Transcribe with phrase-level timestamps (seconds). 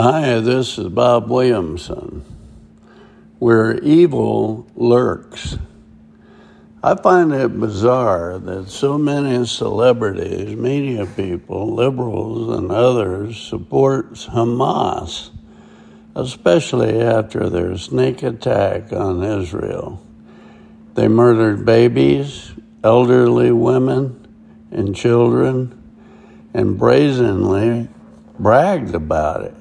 [0.00, 2.24] Hi, this is Bob Williamson.
[3.40, 5.58] Where evil lurks.
[6.84, 15.30] I find it bizarre that so many celebrities, media people, liberals, and others support Hamas,
[16.14, 20.00] especially after their sneak attack on Israel.
[20.94, 22.52] They murdered babies,
[22.84, 24.28] elderly women,
[24.70, 25.76] and children,
[26.54, 27.88] and brazenly
[28.38, 29.54] bragged about it.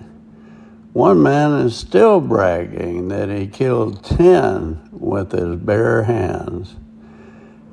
[0.98, 6.76] One man is still bragging that he killed 10 with his bare hands.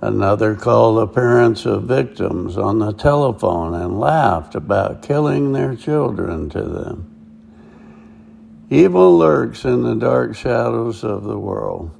[0.02, 6.50] Another called the parents of victims on the telephone and laughed about killing their children
[6.50, 8.66] to them.
[8.68, 11.92] Evil lurks in the dark shadows of the world.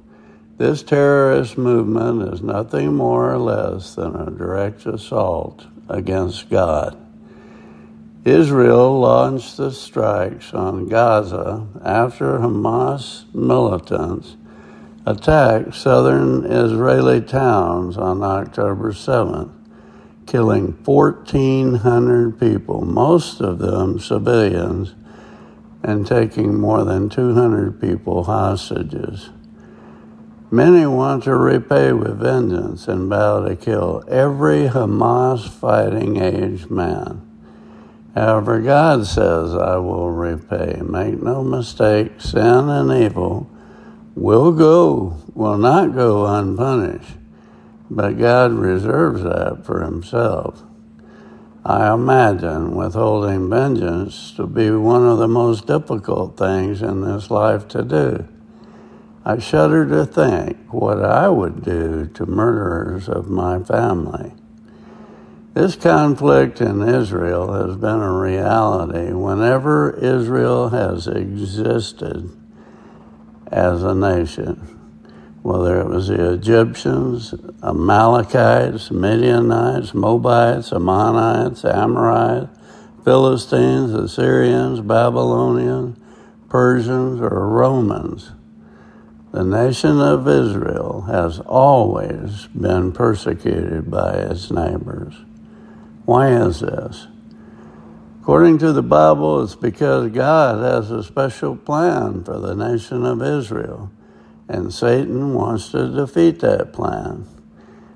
[0.59, 7.03] This terrorist movement is nothing more or less than a direct assault against God.
[8.25, 14.35] Israel launched the strikes on Gaza after Hamas militants
[15.05, 19.51] attacked southern Israeli towns on October 7th,
[20.25, 24.95] killing 1,400 people, most of them civilians,
[25.83, 29.29] and taking more than 200 people hostages.
[30.49, 37.24] Many want to repay with vengeance and vow to kill every Hamas fighting age man.
[38.15, 40.81] However, God says, I will repay.
[40.81, 43.51] Make no mistake, sin and evil
[44.15, 47.17] will go, will not go unpunished,
[47.91, 50.63] but God reserves that for Himself.
[51.65, 57.67] I imagine withholding vengeance to be one of the most difficult things in this life
[57.69, 58.27] to do.
[59.25, 64.33] I shudder to think what I would do to murderers of my family.
[65.55, 72.29] This conflict in Israel has been a reality whenever Israel has existed
[73.47, 74.55] as a nation,
[75.43, 77.33] whether it was the Egyptians,
[77.63, 82.49] Amalekites, Midianites, Moabites, Ammonites, Amorites,
[83.05, 85.97] Philistines, Assyrians, Babylonians,
[86.49, 88.33] Persians, or Romans.
[89.31, 95.15] The nation of Israel has always been persecuted by its neighbors.
[96.05, 97.07] Why is this?
[98.21, 103.21] According to the Bible, it's because God has a special plan for the nation of
[103.21, 103.91] Israel,
[104.47, 107.27] and Satan wants to defeat that plan.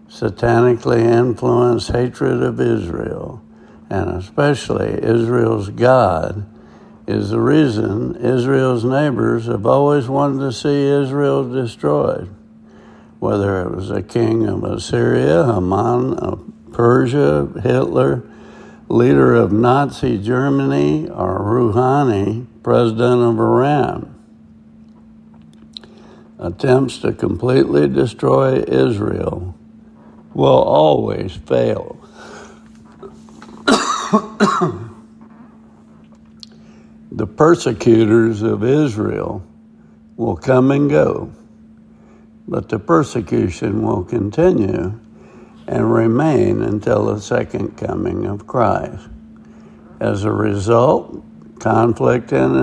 [0.07, 3.43] Satanically influenced hatred of Israel,
[3.89, 6.47] and especially Israel's God,
[7.07, 12.29] is the reason Israel's neighbors have always wanted to see Israel destroyed.
[13.19, 18.23] Whether it was a king of Assyria, Haman Persia, Hitler,
[18.87, 24.15] leader of Nazi Germany, or Rouhani, president of Iran.
[26.39, 29.55] Attempts to completely destroy Israel
[30.33, 31.97] will always fail.
[37.11, 39.43] the persecutors of Israel
[40.15, 41.31] will come and go,
[42.47, 44.99] but the persecution will continue
[45.69, 49.07] and remain until the second coming of Christ.
[49.99, 51.23] As a result,
[51.59, 52.55] conflict in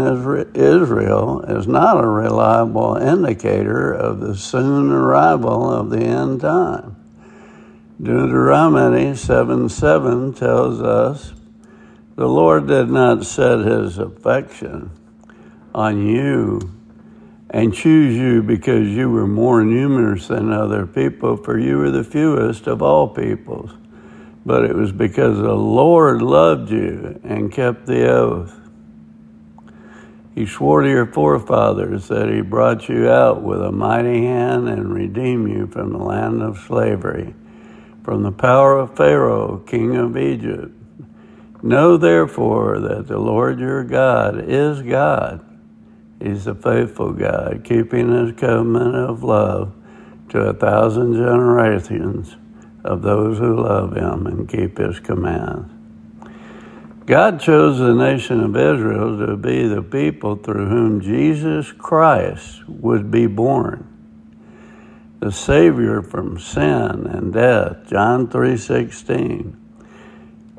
[0.54, 6.96] Israel is not a reliable indicator of the soon arrival of the end time.
[8.02, 11.32] Deuteronomy 7 7 tells us
[12.16, 14.90] the Lord did not set his affection
[15.72, 16.75] on you
[17.50, 22.04] and choose you because you were more numerous than other people, for you were the
[22.04, 23.72] fewest of all peoples.
[24.44, 28.54] But it was because the Lord loved you and kept the oath.
[30.34, 34.92] He swore to your forefathers that he brought you out with a mighty hand and
[34.92, 37.34] redeemed you from the land of slavery,
[38.04, 40.72] from the power of Pharaoh, king of Egypt.
[41.62, 45.45] Know therefore that the Lord your God is God
[46.20, 49.74] He's a faithful God, keeping his covenant of love
[50.30, 52.36] to a thousand generations
[52.84, 55.72] of those who love him and keep his commands.
[57.06, 63.10] God chose the nation of Israel to be the people through whom Jesus Christ would
[63.12, 63.86] be born.
[65.20, 69.65] The Savior from sin and death, John 3:16.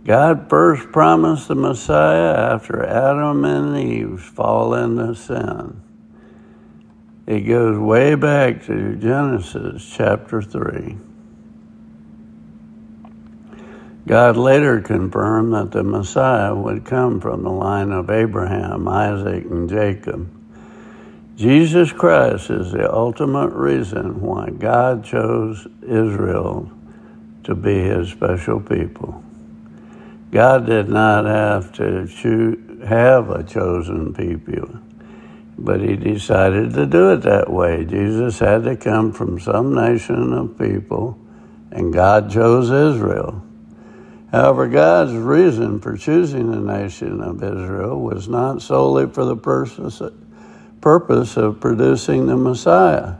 [0.07, 5.81] God first promised the Messiah after Adam and Eve's fall into sin.
[7.25, 10.95] It goes way back to Genesis chapter 3.
[14.07, 19.69] God later confirmed that the Messiah would come from the line of Abraham, Isaac, and
[19.69, 20.33] Jacob.
[21.35, 26.71] Jesus Christ is the ultimate reason why God chose Israel
[27.43, 29.21] to be his special people.
[30.31, 34.79] God did not have to have a chosen people,
[35.57, 37.85] but he decided to do it that way.
[37.85, 41.17] Jesus had to come from some nation of people,
[41.71, 43.41] and God chose Israel.
[44.31, 49.37] However, God's reason for choosing the nation of Israel was not solely for the
[50.81, 53.15] purpose of producing the Messiah.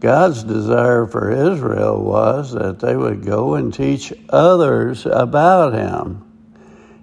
[0.00, 6.22] God's desire for Israel was that they would go and teach others about Him.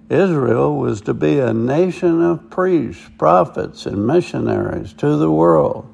[0.08, 5.90] Israel was to be a nation of priests, prophets, and missionaries to the world.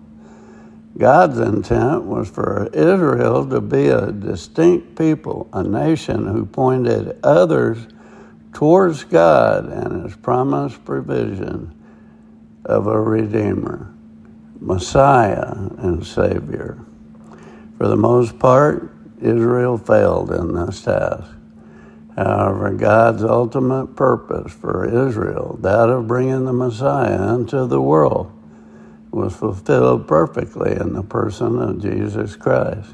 [0.99, 7.79] God's intent was for Israel to be a distinct people, a nation who pointed others
[8.53, 11.75] towards God and His promised provision
[12.67, 13.95] of a Redeemer,
[14.61, 16.85] Messiah, and Savior.
[17.81, 18.93] For the most part,
[19.23, 21.33] Israel failed in this task.
[22.15, 28.31] However, God's ultimate purpose for Israel, that of bringing the Messiah into the world,
[29.11, 32.91] was fulfilled perfectly in the person of Jesus Christ.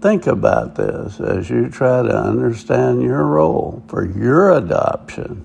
[0.00, 5.44] Think about this as you try to understand your role for your adoption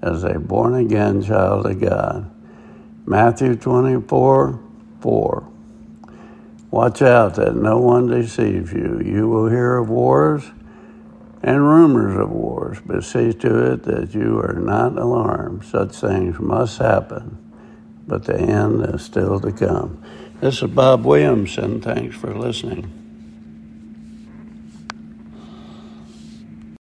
[0.00, 2.30] as a born again child of God.
[3.04, 4.58] Matthew 24
[5.02, 5.49] 4.
[6.70, 9.00] Watch out that no one deceives you.
[9.04, 10.44] You will hear of wars
[11.42, 15.64] and rumors of wars, but see to it that you are not alarmed.
[15.64, 17.38] Such things must happen
[18.10, 20.02] but the end is still to come.
[20.40, 21.80] This is Bob Williamson.
[21.80, 23.09] Thanks for listening.